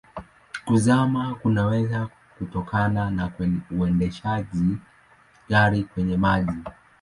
[0.65, 2.07] Kuzama kunaweza
[2.37, 3.29] kutokana na
[3.69, 4.45] kuendesha
[5.49, 6.53] gari kwenye maji.